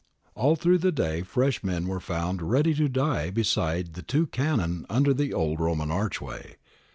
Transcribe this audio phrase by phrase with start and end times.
[0.33, 4.87] All through the day fresh men were found ready to die beside the two cannon
[4.89, 6.55] under the old Roman archway.